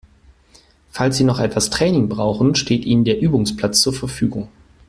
[0.89, 4.47] Falls Sie noch etwas Training brauchen, steht Ihnen der Übungsplatz zur Verfügung.